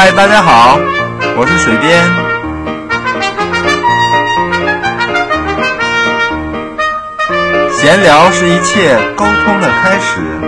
[0.00, 0.78] 嗨，大家好，
[1.36, 2.00] 我是水边。
[7.72, 10.47] 闲聊是一切沟通的开始。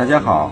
[0.00, 0.50] 大家好，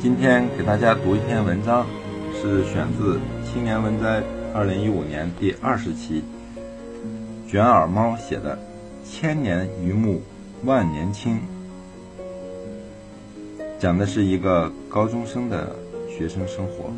[0.00, 1.86] 今天给大家读一篇文章，
[2.32, 4.20] 是选自《青年文摘》
[4.54, 6.22] 二零一五年第二十期，
[7.46, 8.56] 卷耳猫写的
[9.06, 10.22] 《千年榆木
[10.64, 11.36] 万年青》，
[13.78, 15.76] 讲的是一个高中生的
[16.08, 16.90] 学生生活。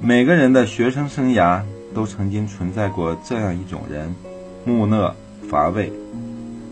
[0.00, 1.62] 每个人的学生生涯
[1.94, 4.12] 都曾经存在过这样一种人：
[4.64, 5.14] 木讷、
[5.48, 5.92] 乏味，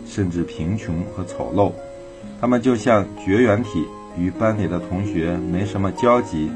[0.05, 1.71] 甚至贫穷和丑陋。
[2.41, 3.85] 他们就像绝缘体，
[4.17, 6.49] 与班里的同学没什么交集。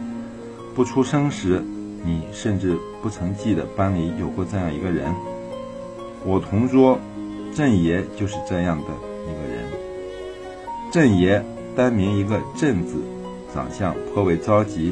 [0.74, 1.64] 不出生时，
[2.04, 5.14] 你甚至不曾记得班里有过这样一个人。
[6.26, 7.00] 我同桌
[7.54, 8.88] 郑爷就是这样的
[9.28, 9.64] 一个人。
[10.92, 12.98] 郑爷单名一个郑字，
[13.54, 14.92] 长相颇为着急。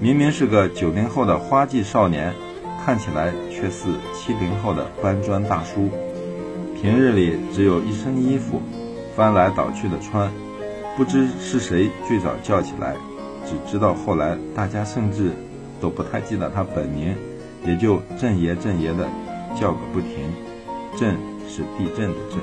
[0.00, 2.32] 明明是个九零后的花季少年，
[2.86, 5.90] 看起来却似七零后的搬砖大叔。
[6.80, 8.62] 平日里只有一身衣服。
[9.16, 10.30] 翻来倒去的穿，
[10.96, 12.94] 不知是谁最早叫起来，
[13.44, 15.32] 只知道后来大家甚至
[15.80, 17.14] 都不太记得他本名，
[17.64, 19.06] 也就郑爷郑爷的
[19.58, 20.10] 叫个不停。
[20.98, 21.16] 郑
[21.48, 22.40] 是地震的震。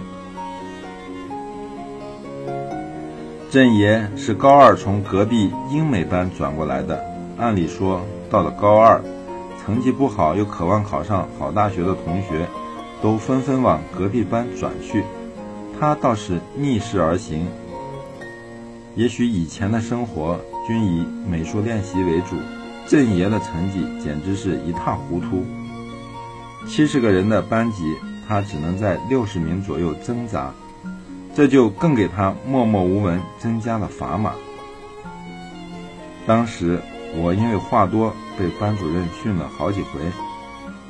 [3.50, 7.03] 郑爷是高二从隔壁英美班转过来的，
[7.38, 9.02] 按理说到了高二，
[9.66, 12.47] 成绩不好又渴望考上好大学的同学，
[13.01, 15.03] 都纷纷往隔壁班转去。
[15.79, 17.47] 他倒是逆势而行。
[18.95, 22.35] 也许以前的生活均以美术练习为主，
[22.85, 25.45] 郑爷的成绩简直是一塌糊涂。
[26.68, 27.95] 七十个人的班级，
[28.28, 30.53] 他只能在六十名左右挣扎，
[31.34, 34.34] 这就更给他默默无闻增加了砝码。
[36.28, 36.81] 当时
[37.16, 40.01] 我因为话多被班主任训了好几回，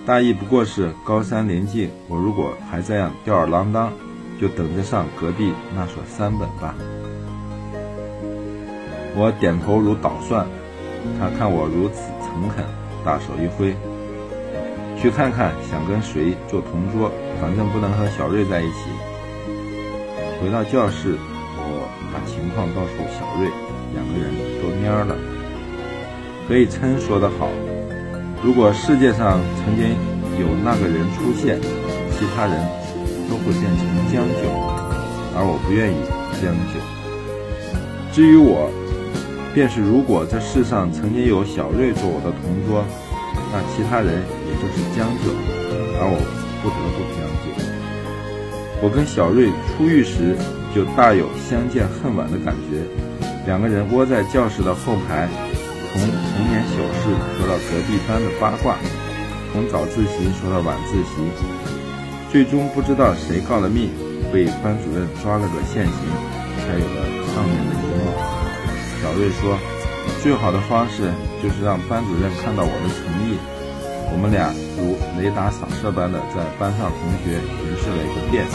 [0.06, 3.94] 大意不过是高三临近，我如果还这样吊儿郎当。
[4.40, 6.74] 就等着上隔壁那所三本吧。
[9.16, 10.46] 我点头如捣蒜，
[11.20, 12.64] 他看我如此诚恳，
[13.04, 13.76] 大手一挥，
[14.96, 17.12] 去看看想跟谁做同桌，
[17.42, 18.88] 反正不能和小瑞在一起。
[20.40, 21.18] 回到教室，
[21.58, 23.52] 我把情况告诉小瑞，
[23.92, 25.18] 两个人都蔫了。
[26.48, 27.50] 可以称说得好，
[28.42, 29.90] 如果世界上曾经
[30.40, 31.60] 有那个人出现，
[32.12, 32.89] 其他人。
[33.30, 34.50] 都会变成将就，
[35.38, 35.96] 而我不愿意
[36.42, 36.82] 将就。
[38.12, 38.68] 至于我，
[39.54, 42.84] 便是如果这世上曾经有小瑞做我的同桌，
[43.54, 45.30] 那其他人也就是将就，
[46.02, 46.18] 而我
[46.60, 47.54] 不得不将就。
[48.82, 50.36] 我跟小瑞初遇时
[50.74, 52.82] 就大有相见恨晚的感觉，
[53.46, 55.30] 两个人窝在教室的后排，
[55.94, 58.76] 从童年小事说到隔壁班的八卦，
[59.54, 61.59] 从早自习说到晚自习。
[62.32, 63.90] 最终不知道谁告了密，
[64.32, 65.94] 被班主任抓了个现行，
[66.62, 67.02] 才有了
[67.34, 68.06] 上面的一幕。
[69.02, 69.58] 小瑞说
[70.22, 73.38] ：“最好的方式就是让班主任看到我的诚意。”
[74.14, 78.46] 我们俩如雷达扫射般的在班上同学巡视了一个遍，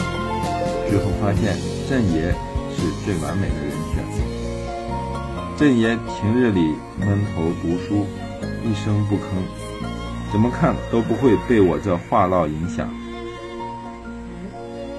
[0.89, 1.55] 最后发现
[1.89, 2.31] 郑爷
[2.71, 4.03] 是最完美的人选。
[5.57, 8.05] 郑爷平日里闷头读书，
[8.63, 9.19] 一声不吭，
[10.31, 12.89] 怎么看都不会被我这话唠影响。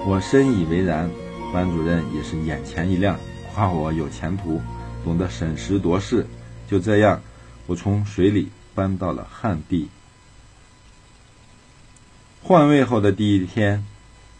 [0.09, 1.09] 我深以为然，
[1.51, 3.19] 班主任也是眼前一亮，
[3.53, 4.61] 夸我有前途，
[5.03, 6.25] 懂得审时度势。
[6.65, 7.21] 就这样，
[7.65, 9.89] 我从水里搬到了旱地。
[12.41, 13.83] 换位后的第一天，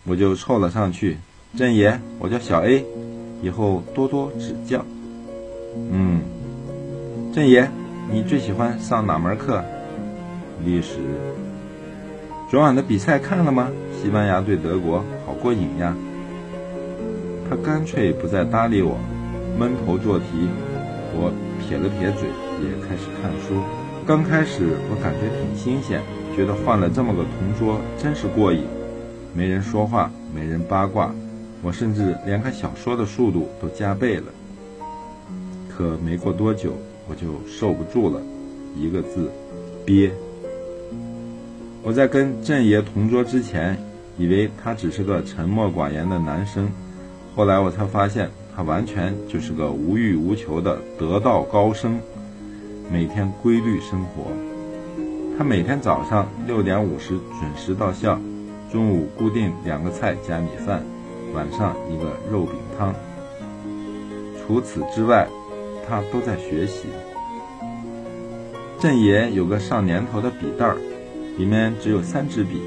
[0.06, 1.18] 我就凑了上去
[1.58, 2.86] ：“郑爷，我叫小 A，
[3.42, 4.86] 以后多多指教。”
[5.92, 6.22] 嗯，
[7.36, 7.70] 郑爷，
[8.10, 9.62] 你最喜欢上哪门课？
[10.64, 11.00] 历史。
[12.50, 13.70] 昨晚的比赛看了吗？
[14.02, 15.04] 西班牙对德国，
[15.42, 15.96] 过瘾呀！
[17.50, 18.98] 他干脆不再搭理我，
[19.58, 20.26] 闷头做题。
[21.14, 22.28] 我撇了撇嘴，
[22.62, 23.62] 也开始看书。
[24.06, 26.02] 刚开始我感觉挺新鲜，
[26.36, 28.64] 觉得换了这么个同桌真是过瘾。
[29.34, 31.14] 没人说话，没人八卦，
[31.62, 34.26] 我甚至连看小说的速度都加倍了。
[35.70, 36.74] 可没过多久，
[37.08, 38.22] 我就受不住了，
[38.76, 39.32] 一个字：
[39.86, 40.12] 憋。
[41.84, 43.78] 我在跟郑爷同桌之前，
[44.18, 46.70] 以为他只是个沉默寡言的男生。
[47.36, 52.00] 后来我才发现，他完全就是个无欲无求的得道高僧，
[52.92, 54.32] 每天规律生活。
[55.38, 58.20] 他每天早上六点五十准时到校，
[58.72, 60.84] 中午固定两个菜加米饭，
[61.34, 62.96] 晚上一个肉饼汤。
[64.40, 65.28] 除此之外，
[65.88, 66.88] 他都在学习。
[68.80, 70.78] 郑爷有个上年头的笔袋儿，
[71.38, 72.60] 里面只有三支笔：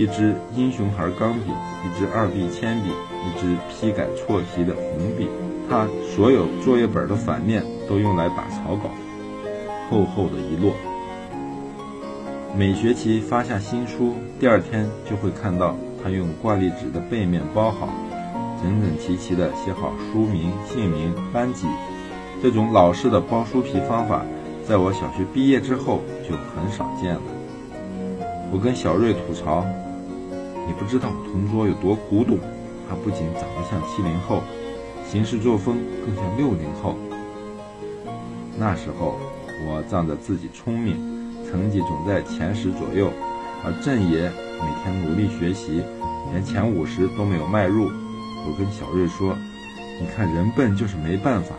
[0.00, 1.50] 一支英雄牌钢笔，
[1.84, 5.28] 一支二 B 铅笔，一支批改错题的红笔。
[5.68, 5.86] 他
[6.16, 8.88] 所有作业本的反面都用来打草稿，
[9.90, 10.72] 厚厚的一摞。
[12.56, 17.86] 每学期发下新书，第二天就会看到他用挂历纸的背面包好，
[18.62, 21.66] 整整齐齐地写好书名、姓名、班级。
[22.42, 24.24] 这种老式的包书皮方法。
[24.66, 27.20] 在我小学毕业之后就很少见了。
[28.52, 29.64] 我跟小瑞吐槽
[30.66, 32.38] ：“你不知道同桌有多古董，
[32.88, 34.42] 他不仅长得像七零后，
[35.08, 36.96] 行事作风更像六零后。”
[38.58, 39.18] 那时候
[39.66, 40.96] 我仗着自己聪明，
[41.48, 43.10] 成绩总在前十左右，
[43.64, 44.30] 而郑爷
[44.60, 45.82] 每天努力学习，
[46.30, 47.90] 连前五十都没有迈入。
[48.46, 49.36] 我跟小瑞说
[50.00, 51.54] ：“你看人笨就是没办法，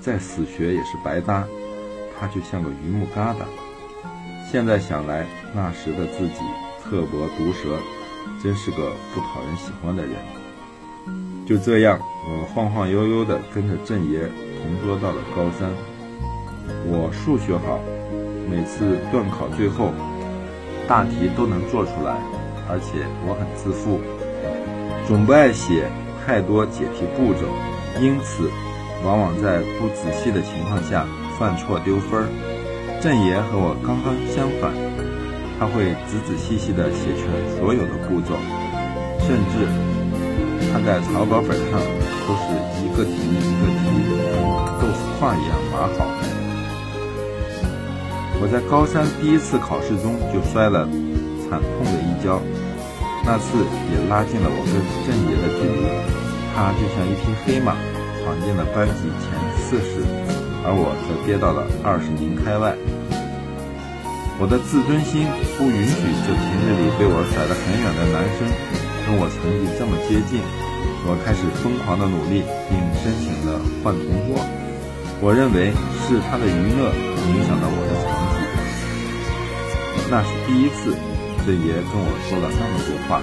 [0.00, 1.46] 再死学也是白搭。”
[2.18, 3.44] 他就像个榆木疙瘩。
[4.50, 6.40] 现在想来，那时的自己
[6.84, 7.78] 刻薄毒舌，
[8.42, 10.12] 真是个不讨人喜欢的人。
[11.46, 14.20] 就这样，我晃晃悠悠地跟着郑爷
[14.60, 15.70] 同桌到了高三。
[16.86, 17.80] 我数学好，
[18.48, 19.92] 每次段考最后，
[20.86, 22.16] 大题都能做出来，
[22.68, 24.00] 而且我很自负，
[25.06, 25.88] 总不爱写
[26.24, 27.46] 太多解题步骤，
[28.00, 28.48] 因此
[29.04, 31.06] 往往在不仔细的情况下。
[31.38, 32.28] 犯错丢分儿，
[33.00, 34.70] 郑爷和我刚刚相反，
[35.62, 37.22] 他会仔仔细细地写全
[37.56, 38.34] 所有的步骤，
[39.20, 39.62] 甚至
[40.72, 41.78] 他在草稿本上
[42.26, 42.50] 都是
[42.82, 43.86] 一个题一个题，
[44.82, 46.02] 豆腐块一样码好。
[48.42, 50.84] 我在高三第一次考试中就摔了
[51.46, 52.42] 惨痛的一跤，
[53.24, 53.62] 那次
[53.94, 54.74] 也拉近了我跟
[55.06, 55.86] 郑爷的距离，
[56.56, 57.76] 他就像一匹黑马，
[58.24, 59.30] 闯进了班级前
[59.62, 60.02] 四十。
[60.64, 62.74] 而我则跌到了二十名开外。
[64.42, 65.22] 我的自尊心
[65.54, 68.42] 不允许这平日里被我甩得很远的男生
[69.06, 70.42] 跟我成绩这么接近。
[71.06, 74.42] 我开始疯狂的努力，并申请了换同桌。
[75.22, 75.70] 我认为
[76.02, 76.90] 是他的娱乐
[77.30, 78.42] 影响了我的成绩。
[80.10, 80.90] 那是第一次，
[81.46, 83.22] 郑爷跟我说了那么多话。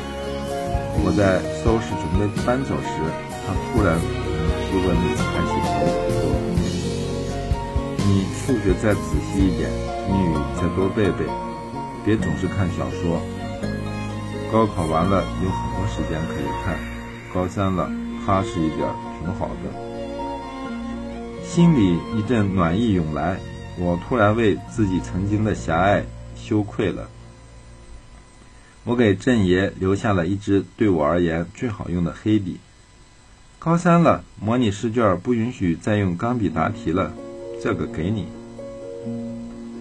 [1.04, 2.96] 我在收拾准备搬走时，
[3.44, 5.84] 他突然质问地抬起头
[6.16, 6.32] 说。
[8.08, 9.68] 你数学再仔细一点，
[10.10, 11.26] 英语再多背背，
[12.04, 13.22] 别总是看小说。
[14.52, 16.76] 高考完了有很多时间可以看，
[17.34, 17.90] 高三了
[18.26, 18.90] 踏实一点
[19.20, 19.70] 挺好的。
[21.44, 23.38] 心里一阵暖意涌来，
[23.78, 26.04] 我突然为自己曾经的狭隘
[26.36, 27.10] 羞愧了。
[28.86, 32.60] 我给郑爷留下了一支对我而言最好用的黑笔。
[33.60, 37.14] 高三了，模拟试卷不允许再用钢笔答题了。
[37.62, 38.28] 这个给你。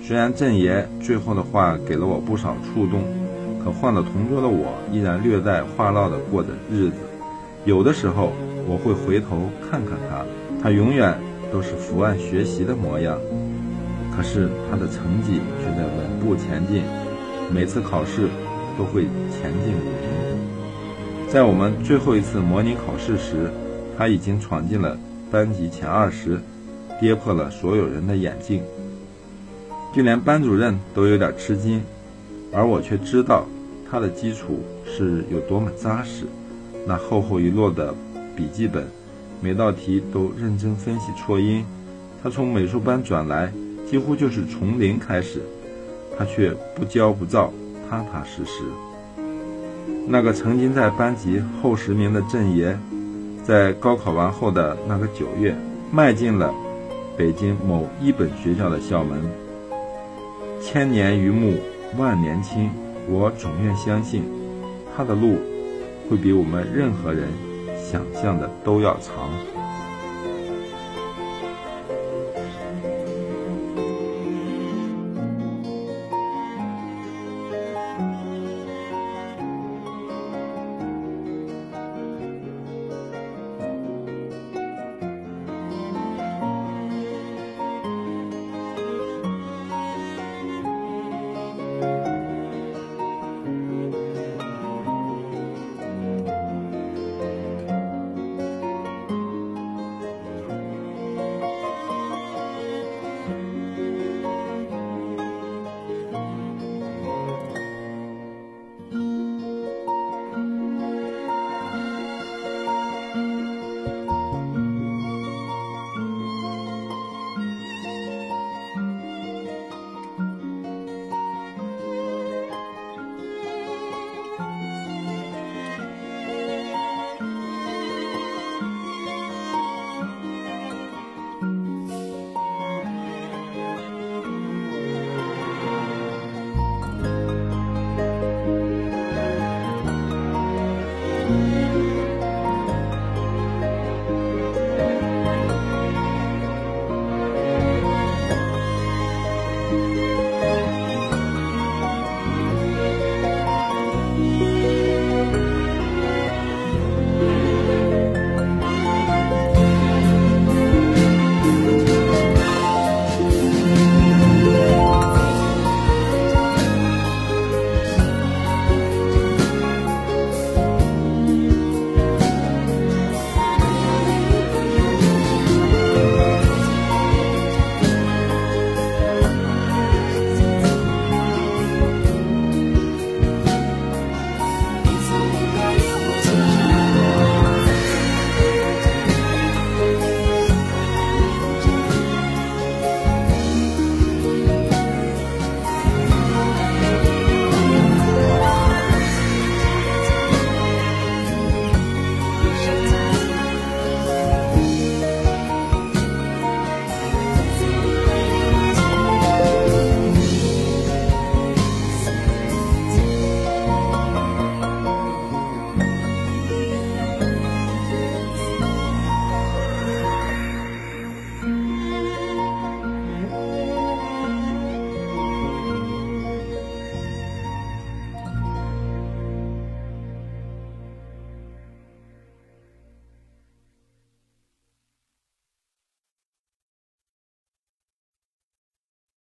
[0.09, 3.03] 虽然郑爷最后的话给了我不少触动，
[3.63, 6.97] 可换了同桌的我依然略带话唠的过着日子。
[7.67, 8.33] 有的时候
[8.67, 10.25] 我会回头看看他，
[10.63, 11.15] 他永远
[11.53, 13.19] 都是伏案学习的模样，
[14.17, 16.83] 可是他的成绩却在稳步前进，
[17.53, 18.31] 每次考试
[18.79, 21.29] 都会前进五名。
[21.29, 23.51] 在我们最后一次模拟考试时，
[23.99, 24.97] 他已经闯进了
[25.31, 26.41] 班级前二十。
[26.99, 28.61] 跌破了所有人的眼镜，
[29.93, 31.83] 就连班主任都有点吃惊，
[32.53, 33.47] 而我却知道
[33.91, 36.25] 他的基础是有多么扎实。
[36.87, 37.95] 那厚厚一摞的
[38.37, 38.87] 笔记本，
[39.41, 41.65] 每道题都认真分析错音。
[42.23, 43.53] 他从美术班转来，
[43.91, 45.41] 几乎就是从零开始，
[46.17, 47.53] 他却不骄不躁，
[47.89, 48.65] 踏踏实实。
[50.07, 52.79] 那个曾经在班级后十名的郑爷，
[53.45, 55.55] 在高考完后的那个九月，
[55.91, 56.53] 迈进了。
[57.17, 59.21] 北京某一本学校的校门，
[60.61, 61.57] 千年榆木
[61.97, 62.71] 万年青，
[63.09, 64.23] 我总愿相信，
[64.95, 65.39] 他的路
[66.09, 67.29] 会比我们任何人
[67.77, 69.31] 想象的都要长。